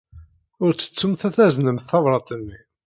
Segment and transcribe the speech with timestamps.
[0.63, 2.59] Ur ttettumt ad taznemt tabṛat-nni.